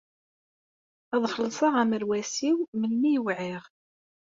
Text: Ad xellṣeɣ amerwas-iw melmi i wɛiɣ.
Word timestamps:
Ad 1.15 1.23
xellṣeɣ 1.33 1.73
amerwas-iw 1.81 2.57
melmi 2.79 3.09
i 3.15 3.19
wɛiɣ. 3.25 3.63